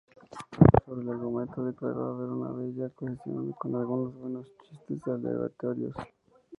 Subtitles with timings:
[0.83, 5.93] Sobre el argumento declaró haber una bella cohesión con algunos buenos chistes aleatorios.